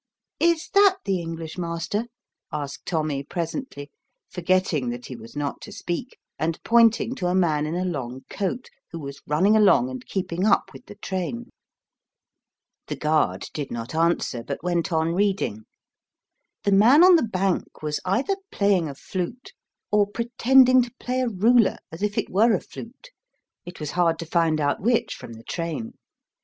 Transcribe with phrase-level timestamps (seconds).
[0.39, 2.07] "Is that the English master?"
[2.51, 3.91] asked Tommy presently,
[4.31, 7.85] for getting that he was not to speak, and pointing to a man in a
[7.85, 11.51] long coat who was running along and keeping up with the train.
[12.87, 13.97] The guard did not And the guard gets a jography lesson.
[14.07, 15.63] 1 9 answer, but went on reading.
[16.63, 19.53] The man on the bank was either playing a flute
[19.91, 23.11] or pretending to play a ruler, as if it were a flute;
[23.67, 25.93] it was hard to find out which, from the train.